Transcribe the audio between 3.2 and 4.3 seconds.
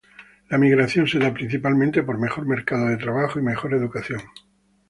y mejor educación.